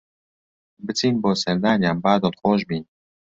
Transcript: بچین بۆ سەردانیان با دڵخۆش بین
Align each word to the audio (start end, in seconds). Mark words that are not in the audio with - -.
بچین 0.85 1.15
بۆ 1.21 1.31
سەردانیان 1.43 1.97
با 2.03 2.13
دڵخۆش 2.23 2.61
بین 2.69 2.83